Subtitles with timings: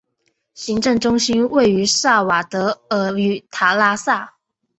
[0.55, 4.33] 行政中心位于萨瓦德尔与塔拉萨。